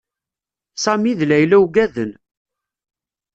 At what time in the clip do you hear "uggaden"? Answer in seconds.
1.63-2.11